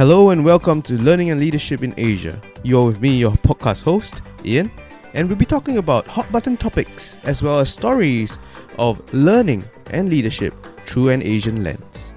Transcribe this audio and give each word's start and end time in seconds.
Hello 0.00 0.30
and 0.30 0.42
welcome 0.42 0.80
to 0.80 0.94
Learning 0.94 1.28
and 1.28 1.38
Leadership 1.38 1.82
in 1.82 1.92
Asia. 1.98 2.40
You're 2.62 2.86
with 2.86 3.02
me, 3.02 3.18
your 3.18 3.32
podcast 3.32 3.82
host, 3.82 4.22
Ian, 4.46 4.72
and 5.12 5.28
we'll 5.28 5.36
be 5.36 5.44
talking 5.44 5.76
about 5.76 6.06
hot 6.06 6.32
button 6.32 6.56
topics 6.56 7.18
as 7.24 7.42
well 7.42 7.58
as 7.60 7.70
stories 7.70 8.38
of 8.78 8.96
learning 9.12 9.62
and 9.90 10.08
leadership 10.08 10.54
through 10.86 11.10
an 11.10 11.22
Asian 11.22 11.62
lens. 11.62 12.14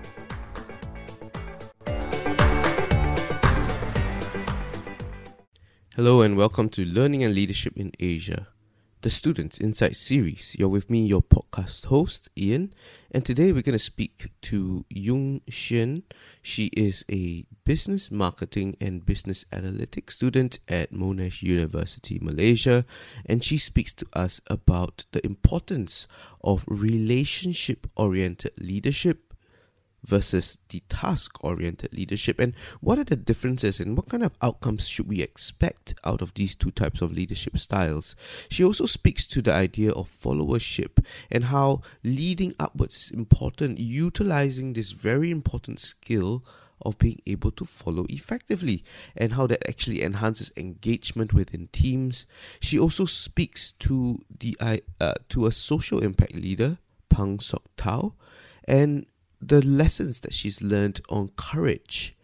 Hello 5.94 6.22
and 6.22 6.38
welcome 6.38 6.70
to 6.70 6.86
Learning 6.86 7.26
and 7.26 7.36
Leadership 7.36 7.74
in 7.76 7.92
Asia 8.00 8.48
the 9.04 9.10
Students 9.10 9.58
Insight 9.60 9.98
series. 9.98 10.56
You're 10.58 10.70
with 10.70 10.90
me, 10.90 11.06
your 11.06 11.22
podcast 11.22 11.88
host, 11.88 12.30
Ian, 12.38 12.74
and 13.12 13.26
today 13.26 13.52
we're 13.52 13.62
going 13.62 13.78
to 13.78 13.84
speak 13.84 14.32
to 14.44 14.86
Yung 14.90 15.42
Syuen. 15.50 16.04
She 16.42 16.68
is 16.68 17.04
a 17.12 17.46
business 17.66 18.12
marketing 18.12 18.78
and 18.80 19.06
business 19.06 19.44
analytics 19.52 20.12
student 20.12 20.60
at 20.70 20.94
Monash 20.94 21.44
University, 21.44 22.18
Malaysia, 22.22 22.86
and 23.26 23.44
she 23.44 23.58
speaks 23.58 23.94
to 23.96 24.06
us 24.14 24.40
about 24.48 25.04
the 25.12 25.24
importance 25.26 26.08
of 26.42 26.64
relationship 26.66 27.88
oriented 27.98 28.54
leadership 28.58 29.33
versus 30.04 30.58
the 30.70 30.82
task 30.90 31.44
oriented 31.44 31.94
leadership. 31.94 32.40
And 32.40 32.54
what 32.82 33.00
are 33.00 33.04
the 33.04 33.16
differences 33.16 33.80
and 33.80 33.96
what 33.96 34.10
kind 34.10 34.24
of 34.24 34.34
outcomes 34.42 34.88
should 34.88 35.08
we 35.08 35.22
expect 35.22 35.96
out 36.04 36.22
of 36.22 36.34
these 36.34 36.56
two 36.56 36.72
types 36.72 37.02
of 37.02 37.12
leadership 37.12 37.58
styles? 37.58 38.16
She 38.50 38.64
also 38.64 38.86
speaks 38.86 39.26
to 39.28 39.42
the 39.42 39.54
idea 39.54 39.92
of 39.92 40.10
followership 40.10 41.04
and 41.32 41.46
how 41.46 41.82
leading 42.04 42.56
upwards 42.60 42.98
is 42.98 43.12
important 43.12 43.80
utilizing 43.80 44.74
this 44.74 44.92
very 44.92 45.32
important 45.32 45.80
skill 45.80 46.44
of 46.86 46.98
being 46.98 47.22
able 47.26 47.52
to 47.52 47.66
follow 47.66 48.06
effectively 48.10 48.84
and 49.16 49.34
how 49.34 49.48
that 49.48 49.68
actually 49.68 50.04
enhances 50.04 50.52
engagement 50.58 51.34
within 51.34 51.70
teams. 51.72 52.26
She 52.60 52.78
also 52.78 53.06
speaks 53.06 53.72
to 53.80 54.20
the 54.40 54.58
uh, 55.00 55.14
to 55.30 55.46
a 55.46 55.52
social 55.52 56.04
impact 56.04 56.36
leader 56.36 56.78
Pang 57.10 57.40
Sok 57.40 57.64
Tao 57.78 58.14
and 58.68 59.06
the 59.48 59.66
lessons 59.66 60.22
that 60.22 60.34
she's 60.34 60.62
learned 60.62 61.02
on 61.10 61.32
courage, 61.36 62.16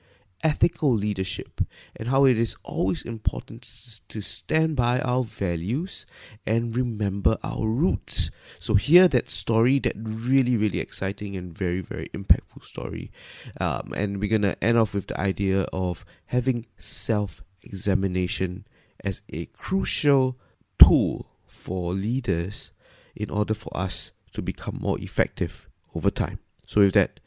ethical 0.42 0.94
leadership, 0.94 1.62
and 1.96 2.08
how 2.08 2.26
it 2.26 2.38
is 2.38 2.56
always 2.64 3.04
important 3.04 3.64
to 4.08 4.22
stand 4.22 4.76
by 4.76 5.00
our 5.02 5.24
values 5.24 6.06
and 6.46 6.76
remember 6.76 7.38
our 7.44 7.68
roots. 7.68 8.32
So, 8.60 8.76
hear 8.76 9.08
that 9.10 9.30
story, 9.30 9.80
that 9.80 9.96
really, 9.98 10.56
really 10.56 10.80
exciting 10.80 11.36
and 11.36 11.58
very, 11.58 11.82
very 11.82 12.10
impactful 12.10 12.64
story. 12.64 13.12
Um, 13.60 13.94
and 13.96 14.20
we're 14.20 14.30
going 14.30 14.44
to 14.44 14.64
end 14.64 14.78
off 14.78 14.94
with 14.94 15.08
the 15.08 15.20
idea 15.20 15.64
of 15.74 16.06
having 16.28 16.66
self 16.78 17.44
examination 17.62 18.66
as 19.04 19.22
a 19.32 19.46
crucial 19.48 20.38
tool 20.82 21.28
for 21.46 21.94
leaders 21.94 22.72
in 23.16 23.30
order 23.30 23.54
for 23.54 23.76
us 23.76 24.12
to 24.32 24.42
become 24.42 24.78
more 24.80 25.00
effective 25.00 25.68
over 25.94 26.10
time. 26.10 26.40
So 26.70 26.86
with 26.86 26.94
that, 26.94 27.18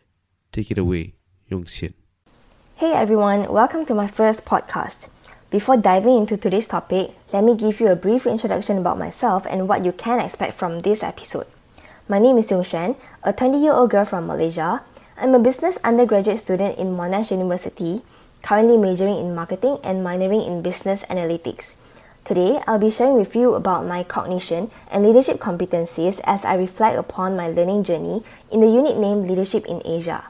take 0.54 0.70
it 0.70 0.78
away, 0.78 1.18
Yung 1.50 1.66
Syuen. 1.66 1.98
Hey 2.78 2.94
everyone, 2.94 3.50
welcome 3.50 3.82
to 3.90 3.94
my 3.94 4.06
first 4.06 4.46
podcast. 4.46 5.10
Before 5.50 5.74
diving 5.74 6.14
into 6.14 6.38
today's 6.38 6.70
topic, 6.70 7.18
let 7.34 7.42
me 7.42 7.58
give 7.58 7.82
you 7.82 7.90
a 7.90 7.98
brief 7.98 8.22
introduction 8.22 8.78
about 8.78 9.02
myself 9.02 9.42
and 9.50 9.66
what 9.66 9.82
you 9.82 9.90
can 9.90 10.22
expect 10.22 10.54
from 10.54 10.86
this 10.86 11.02
episode. 11.02 11.50
My 12.06 12.22
name 12.22 12.38
is 12.38 12.54
Yung 12.54 12.62
Syuen, 12.62 12.94
a 13.26 13.34
20-year-old 13.34 13.90
girl 13.90 14.06
from 14.06 14.30
Malaysia. 14.30 14.86
I'm 15.18 15.34
a 15.34 15.42
business 15.42 15.74
undergraduate 15.82 16.38
student 16.38 16.78
in 16.78 16.94
Monash 16.94 17.34
University, 17.34 18.06
currently 18.46 18.78
majoring 18.78 19.18
in 19.18 19.34
marketing 19.34 19.82
and 19.82 20.06
minoring 20.06 20.46
in 20.46 20.62
business 20.62 21.02
analytics. 21.10 21.74
Today, 22.24 22.62
I'll 22.68 22.78
be 22.78 22.88
sharing 22.88 23.16
with 23.16 23.34
you 23.34 23.54
about 23.54 23.84
my 23.84 24.04
cognition 24.04 24.70
and 24.92 25.04
leadership 25.04 25.38
competencies 25.38 26.20
as 26.22 26.44
I 26.44 26.54
reflect 26.54 26.96
upon 26.96 27.34
my 27.34 27.48
learning 27.48 27.82
journey 27.82 28.22
in 28.48 28.60
the 28.60 28.68
unit 28.68 28.96
named 28.96 29.26
Leadership 29.26 29.66
in 29.66 29.82
Asia. 29.84 30.22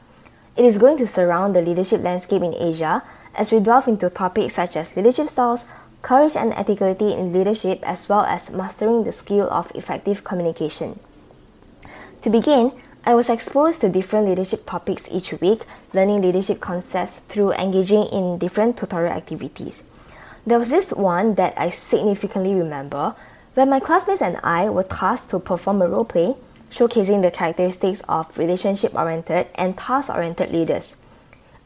It 0.57 0.65
is 0.65 0.79
going 0.79 0.97
to 0.97 1.05
surround 1.05 1.55
the 1.55 1.61
leadership 1.61 2.01
landscape 2.01 2.41
in 2.41 2.55
Asia 2.55 3.03
as 3.35 3.51
we 3.51 3.59
delve 3.59 3.87
into 3.87 4.09
topics 4.09 4.55
such 4.55 4.75
as 4.75 4.95
leadership 4.95 5.29
styles, 5.29 5.65
courage 6.01 6.35
and 6.35 6.51
ethicality 6.53 7.15
in 7.15 7.31
leadership, 7.31 7.79
as 7.83 8.09
well 8.09 8.21
as 8.21 8.49
mastering 8.49 9.03
the 9.03 9.11
skill 9.11 9.47
of 9.51 9.71
effective 9.75 10.23
communication. 10.23 10.99
To 12.23 12.29
begin, 12.31 12.71
I 13.05 13.13
was 13.13 13.29
exposed 13.29 13.81
to 13.81 13.89
different 13.89 14.27
leadership 14.27 14.65
topics 14.65 15.07
each 15.11 15.31
week, 15.33 15.61
learning 15.93 16.23
leadership 16.23 16.59
concepts 16.59 17.19
through 17.19 17.53
engaging 17.53 18.05
in 18.05 18.39
different 18.39 18.77
tutorial 18.77 19.13
activities. 19.13 19.83
There 20.45 20.59
was 20.59 20.69
this 20.69 20.91
one 20.91 21.35
that 21.35 21.53
I 21.55 21.69
significantly 21.69 22.53
remember 22.53 23.15
when 23.53 23.69
my 23.69 23.79
classmates 23.79 24.21
and 24.21 24.37
I 24.43 24.69
were 24.69 24.83
tasked 24.83 25.29
to 25.29 25.39
perform 25.39 25.81
a 25.81 25.87
role 25.87 26.03
play 26.03 26.35
showcasing 26.69 27.21
the 27.21 27.31
characteristics 27.31 28.01
of 28.09 28.37
relationship 28.37 28.93
oriented 28.93 29.47
and 29.55 29.77
task 29.77 30.09
oriented 30.09 30.51
leaders. 30.51 30.95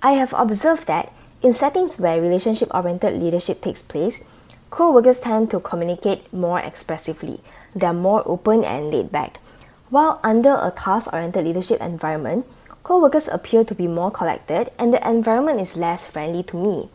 I 0.03 0.11
have 0.11 0.33
observed 0.37 0.85
that 0.87 1.11
in 1.41 1.53
settings 1.53 1.97
where 1.97 2.21
relationship 2.21 2.69
oriented 2.71 3.19
leadership 3.19 3.61
takes 3.61 3.81
place, 3.81 4.23
co 4.69 4.91
workers 4.91 5.21
tend 5.21 5.49
to 5.51 5.59
communicate 5.59 6.31
more 6.31 6.59
expressively, 6.59 7.39
they 7.73 7.87
are 7.87 7.93
more 7.93 8.21
open 8.27 8.63
and 8.63 8.91
laid 8.91 9.11
back. 9.11 9.39
While 9.89 10.19
under 10.23 10.53
a 10.53 10.71
task 10.75 11.11
oriented 11.13 11.45
leadership 11.45 11.81
environment, 11.81 12.45
co 12.83 13.01
workers 13.01 13.27
appear 13.27 13.63
to 13.63 13.73
be 13.73 13.87
more 13.87 14.11
collected 14.11 14.69
and 14.77 14.93
the 14.93 15.01
environment 15.09 15.61
is 15.61 15.77
less 15.77 16.05
friendly 16.05 16.43
to 16.43 16.57
me. 16.57 16.89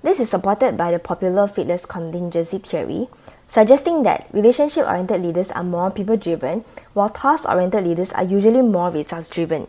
This 0.00 0.20
is 0.20 0.30
supported 0.30 0.76
by 0.76 0.92
the 0.92 1.00
popular 1.00 1.48
Fiedler's 1.48 1.84
contingency 1.84 2.58
theory, 2.58 3.08
suggesting 3.48 4.04
that 4.04 4.28
relationship 4.32 4.86
oriented 4.86 5.22
leaders 5.22 5.50
are 5.50 5.64
more 5.64 5.90
people 5.90 6.16
driven, 6.16 6.64
while 6.94 7.10
task 7.10 7.48
oriented 7.48 7.84
leaders 7.84 8.12
are 8.12 8.22
usually 8.22 8.62
more 8.62 8.90
results 8.90 9.28
driven. 9.28 9.66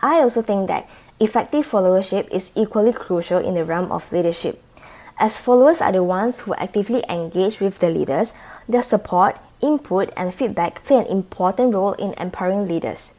I 0.00 0.20
also 0.20 0.40
think 0.40 0.68
that 0.68 0.88
effective 1.20 1.66
followership 1.66 2.28
is 2.32 2.52
equally 2.54 2.92
crucial 2.92 3.38
in 3.38 3.54
the 3.54 3.64
realm 3.64 3.92
of 3.92 4.10
leadership. 4.12 4.62
As 5.18 5.36
followers 5.36 5.80
are 5.80 5.92
the 5.92 6.02
ones 6.02 6.40
who 6.40 6.54
actively 6.54 7.04
engage 7.08 7.60
with 7.60 7.78
the 7.80 7.90
leaders, 7.90 8.32
their 8.66 8.82
support, 8.82 9.36
input, 9.60 10.10
and 10.16 10.34
feedback 10.34 10.82
play 10.84 10.96
an 10.96 11.06
important 11.06 11.74
role 11.74 11.92
in 11.92 12.14
empowering 12.14 12.66
leaders. 12.66 13.14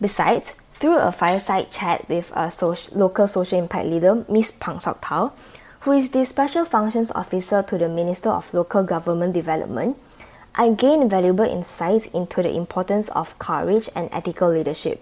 Besides, 0.00 0.54
through 0.82 0.98
a 0.98 1.12
fireside 1.12 1.70
chat 1.70 2.08
with 2.08 2.32
a 2.34 2.50
social, 2.50 2.98
local 2.98 3.28
social 3.28 3.56
impact 3.56 3.86
leader, 3.86 4.24
Ms. 4.28 4.50
Pang 4.58 4.80
Sok 4.80 4.98
Tao, 5.00 5.32
who 5.82 5.92
is 5.92 6.10
the 6.10 6.26
Special 6.26 6.64
Functions 6.64 7.12
Officer 7.12 7.62
to 7.62 7.78
the 7.78 7.88
Minister 7.88 8.30
of 8.30 8.52
Local 8.52 8.82
Government 8.82 9.32
Development, 9.32 9.96
I 10.56 10.70
gained 10.70 11.08
valuable 11.08 11.44
insights 11.44 12.06
into 12.06 12.42
the 12.42 12.50
importance 12.56 13.08
of 13.10 13.38
courage 13.38 13.88
and 13.94 14.08
ethical 14.10 14.50
leadership. 14.50 15.00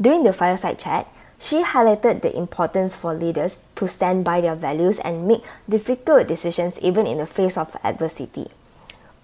During 0.00 0.22
the 0.22 0.32
fireside 0.32 0.78
chat, 0.78 1.08
she 1.40 1.64
highlighted 1.64 2.22
the 2.22 2.36
importance 2.36 2.94
for 2.94 3.12
leaders 3.12 3.64
to 3.74 3.88
stand 3.88 4.24
by 4.24 4.40
their 4.40 4.54
values 4.54 5.00
and 5.00 5.26
make 5.26 5.42
difficult 5.68 6.28
decisions 6.28 6.78
even 6.78 7.08
in 7.08 7.18
the 7.18 7.26
face 7.26 7.58
of 7.58 7.76
adversity. 7.82 8.46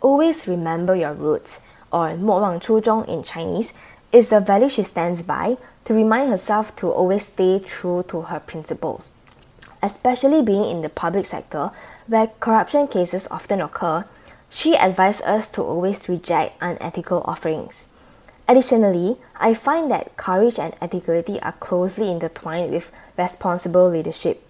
Always 0.00 0.48
remember 0.48 0.96
your 0.96 1.12
roots, 1.12 1.60
or 1.92 2.16
Mo 2.16 2.40
Wang 2.40 2.58
Chu 2.58 2.78
in 3.06 3.22
Chinese, 3.22 3.72
is 4.12 4.30
the 4.30 4.40
value 4.40 4.68
she 4.68 4.82
stands 4.82 5.22
by 5.22 5.56
to 5.86 5.94
remind 5.94 6.28
herself 6.28 6.74
to 6.76 6.90
always 6.90 7.26
stay 7.26 7.58
true 7.58 8.04
to 8.08 8.22
her 8.22 8.40
principles. 8.40 9.08
Especially 9.82 10.42
being 10.42 10.64
in 10.64 10.82
the 10.82 10.88
public 10.88 11.26
sector, 11.26 11.70
where 12.06 12.26
corruption 12.40 12.88
cases 12.88 13.28
often 13.30 13.60
occur, 13.60 14.04
she 14.50 14.74
advised 14.74 15.22
us 15.22 15.46
to 15.48 15.62
always 15.62 16.08
reject 16.08 16.56
unethical 16.60 17.22
offerings. 17.24 17.86
Additionally, 18.48 19.16
I 19.38 19.54
find 19.54 19.90
that 19.90 20.16
courage 20.16 20.58
and 20.58 20.74
ethicality 20.80 21.38
are 21.42 21.52
closely 21.52 22.10
intertwined 22.10 22.72
with 22.72 22.92
responsible 23.16 23.88
leadership. 23.88 24.42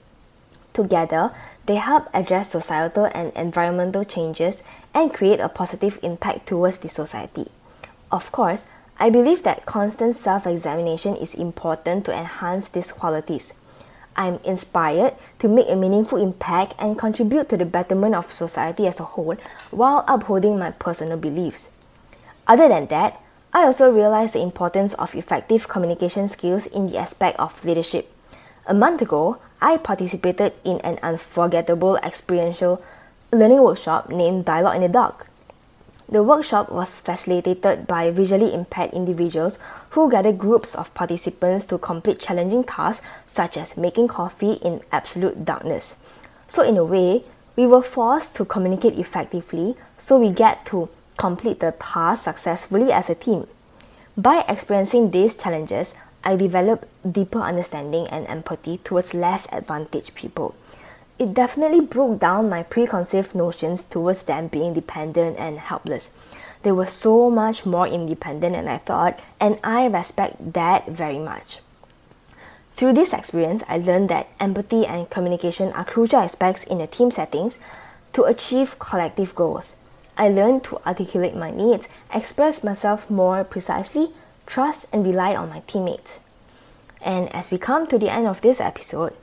Together, 0.72 1.32
they 1.64 1.76
help 1.76 2.08
address 2.12 2.50
societal 2.50 3.06
and 3.14 3.32
environmental 3.34 4.04
changes 4.04 4.62
and 4.94 5.12
create 5.12 5.40
a 5.40 5.48
positive 5.48 5.98
impact 6.02 6.46
towards 6.46 6.78
the 6.78 6.88
society. 6.88 7.50
Of 8.12 8.30
course, 8.32 8.66
I 8.98 9.10
believe 9.10 9.42
that 9.42 9.66
constant 9.66 10.16
self 10.16 10.46
examination 10.46 11.16
is 11.16 11.34
important 11.34 12.06
to 12.06 12.16
enhance 12.16 12.68
these 12.68 12.92
qualities. 12.92 13.52
I'm 14.16 14.40
inspired 14.42 15.12
to 15.40 15.48
make 15.48 15.68
a 15.68 15.76
meaningful 15.76 16.16
impact 16.16 16.72
and 16.78 16.98
contribute 16.98 17.50
to 17.50 17.58
the 17.58 17.66
betterment 17.66 18.14
of 18.14 18.32
society 18.32 18.86
as 18.86 18.98
a 18.98 19.04
whole 19.04 19.36
while 19.70 20.02
upholding 20.08 20.58
my 20.58 20.70
personal 20.70 21.18
beliefs. 21.18 21.70
Other 22.46 22.68
than 22.68 22.86
that, 22.86 23.20
I 23.52 23.64
also 23.64 23.90
realized 23.90 24.32
the 24.32 24.40
importance 24.40 24.94
of 24.94 25.14
effective 25.14 25.68
communication 25.68 26.28
skills 26.28 26.64
in 26.64 26.86
the 26.86 26.96
aspect 26.96 27.38
of 27.38 27.62
leadership. 27.66 28.10
A 28.66 28.72
month 28.72 29.02
ago, 29.02 29.36
I 29.60 29.76
participated 29.76 30.54
in 30.64 30.80
an 30.80 30.98
unforgettable 31.02 31.96
experiential 31.98 32.82
learning 33.30 33.62
workshop 33.62 34.08
named 34.08 34.46
Dialogue 34.46 34.76
in 34.76 34.82
the 34.82 34.88
Dark. 34.88 35.26
The 36.08 36.22
workshop 36.22 36.70
was 36.70 37.00
facilitated 37.00 37.88
by 37.88 38.12
visually 38.12 38.54
impaired 38.54 38.92
individuals 38.92 39.58
who 39.90 40.08
gathered 40.08 40.38
groups 40.38 40.76
of 40.76 40.94
participants 40.94 41.64
to 41.64 41.78
complete 41.78 42.20
challenging 42.20 42.62
tasks 42.62 43.04
such 43.26 43.56
as 43.56 43.76
making 43.76 44.06
coffee 44.06 44.52
in 44.62 44.82
absolute 44.92 45.44
darkness. 45.44 45.96
So, 46.46 46.62
in 46.62 46.76
a 46.76 46.84
way, 46.84 47.24
we 47.56 47.66
were 47.66 47.82
forced 47.82 48.36
to 48.36 48.44
communicate 48.44 48.96
effectively 48.98 49.74
so 49.98 50.16
we 50.16 50.30
get 50.30 50.64
to 50.66 50.88
complete 51.16 51.58
the 51.58 51.72
task 51.72 52.22
successfully 52.22 52.92
as 52.92 53.10
a 53.10 53.16
team. 53.16 53.48
By 54.16 54.44
experiencing 54.46 55.10
these 55.10 55.34
challenges, 55.34 55.92
I 56.22 56.36
developed 56.36 56.86
deeper 57.10 57.40
understanding 57.40 58.06
and 58.08 58.28
empathy 58.28 58.78
towards 58.78 59.12
less 59.12 59.48
advantaged 59.50 60.14
people 60.14 60.54
it 61.18 61.34
definitely 61.34 61.80
broke 61.80 62.20
down 62.20 62.48
my 62.48 62.62
preconceived 62.62 63.34
notions 63.34 63.82
towards 63.82 64.22
them 64.22 64.48
being 64.48 64.74
dependent 64.74 65.38
and 65.38 65.58
helpless. 65.58 66.10
They 66.62 66.72
were 66.72 66.86
so 66.86 67.30
much 67.30 67.64
more 67.64 67.86
independent 67.86 68.54
than 68.54 68.68
I 68.68 68.78
thought, 68.78 69.20
and 69.40 69.58
I 69.62 69.86
respect 69.86 70.52
that 70.52 70.88
very 70.88 71.18
much. 71.18 71.60
Through 72.74 72.92
this 72.92 73.14
experience, 73.14 73.62
I 73.68 73.78
learned 73.78 74.10
that 74.10 74.28
empathy 74.38 74.84
and 74.84 75.08
communication 75.08 75.72
are 75.72 75.84
crucial 75.84 76.20
aspects 76.20 76.64
in 76.64 76.80
a 76.80 76.86
team 76.86 77.10
settings 77.10 77.58
to 78.12 78.24
achieve 78.24 78.78
collective 78.78 79.34
goals. 79.34 79.76
I 80.18 80.28
learned 80.28 80.64
to 80.64 80.78
articulate 80.86 81.34
my 81.34 81.50
needs, 81.50 81.88
express 82.12 82.64
myself 82.64 83.08
more 83.08 83.44
precisely, 83.44 84.08
trust 84.46 84.86
and 84.92 85.06
rely 85.06 85.34
on 85.34 85.48
my 85.48 85.62
teammates. 85.66 86.18
And 87.00 87.34
as 87.34 87.50
we 87.50 87.58
come 87.58 87.86
to 87.86 87.98
the 87.98 88.12
end 88.12 88.26
of 88.26 88.40
this 88.40 88.60
episode, 88.60 89.14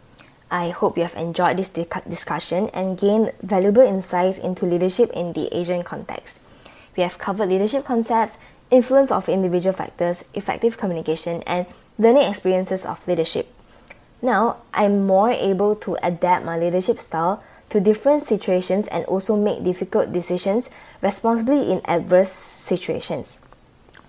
I 0.54 0.70
hope 0.70 0.98
you 0.98 1.04
have 1.04 1.16
enjoyed 1.16 1.58
this 1.58 1.70
discussion 1.72 2.70
and 2.76 2.96
gained 2.96 3.32
valuable 3.42 3.82
insights 3.82 4.38
into 4.38 4.68
leadership 4.68 5.10
in 5.10 5.34
the 5.34 5.50
Asian 5.50 5.82
context. 5.82 6.38
We 6.96 7.02
have 7.02 7.18
covered 7.18 7.50
leadership 7.50 7.86
concepts, 7.86 8.38
influence 8.70 9.10
of 9.12 9.28
individual 9.28 9.74
factors, 9.74 10.24
effective 10.36 10.78
communication, 10.78 11.42
and 11.48 11.66
learning 11.98 12.30
experiences 12.30 12.86
of 12.86 13.02
leadership. 13.08 13.52
Now, 14.22 14.58
I'm 14.76 15.08
more 15.08 15.32
able 15.32 15.76
to 15.78 15.98
adapt 16.04 16.46
my 16.46 16.60
leadership 16.60 17.00
style 17.00 17.44
to 17.72 17.82
different 17.82 18.22
situations 18.22 18.88
and 18.90 19.06
also 19.06 19.36
make 19.36 19.64
difficult 19.64 20.14
decisions 20.14 20.70
responsibly 21.02 21.72
in 21.72 21.82
adverse 21.86 22.32
situations. 22.32 23.40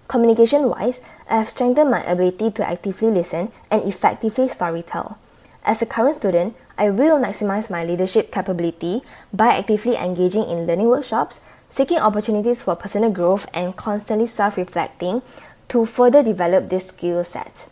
Communication 0.08 0.68
wise, 0.68 1.00
I 1.30 1.38
have 1.38 1.48
strengthened 1.48 1.90
my 1.90 2.04
ability 2.04 2.50
to 2.50 2.68
actively 2.68 3.08
listen 3.08 3.50
and 3.70 3.82
effectively 3.82 4.44
storytell. 4.44 5.16
As 5.64 5.80
a 5.80 5.86
current 5.86 6.16
student, 6.16 6.54
I 6.76 6.90
will 6.90 7.18
maximize 7.18 7.70
my 7.70 7.84
leadership 7.86 8.30
capability 8.30 9.00
by 9.32 9.56
actively 9.56 9.96
engaging 9.96 10.44
in 10.44 10.66
learning 10.66 10.88
workshops, 10.88 11.40
seeking 11.70 11.98
opportunities 11.98 12.60
for 12.60 12.76
personal 12.76 13.10
growth, 13.10 13.46
and 13.54 13.74
constantly 13.74 14.26
self 14.26 14.58
reflecting 14.58 15.22
to 15.68 15.86
further 15.86 16.22
develop 16.22 16.68
this 16.68 16.88
skill 16.88 17.24
set. 17.24 17.68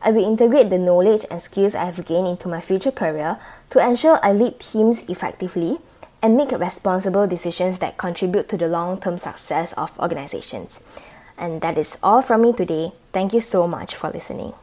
I 0.00 0.12
will 0.12 0.24
integrate 0.24 0.70
the 0.70 0.78
knowledge 0.78 1.26
and 1.30 1.42
skills 1.42 1.74
I 1.74 1.86
have 1.86 2.06
gained 2.06 2.28
into 2.28 2.48
my 2.48 2.60
future 2.60 2.92
career 2.92 3.38
to 3.70 3.84
ensure 3.84 4.20
I 4.22 4.32
lead 4.32 4.60
teams 4.60 5.08
effectively 5.08 5.78
and 6.22 6.36
make 6.36 6.52
responsible 6.52 7.26
decisions 7.26 7.80
that 7.80 7.98
contribute 7.98 8.48
to 8.50 8.56
the 8.56 8.68
long 8.68 9.00
term 9.00 9.18
success 9.18 9.72
of 9.74 9.98
organizations. 9.98 10.78
And 11.36 11.60
that 11.62 11.76
is 11.76 11.98
all 12.04 12.22
from 12.22 12.42
me 12.42 12.52
today. 12.52 12.92
Thank 13.12 13.32
you 13.32 13.40
so 13.40 13.66
much 13.66 13.96
for 13.96 14.10
listening. 14.10 14.54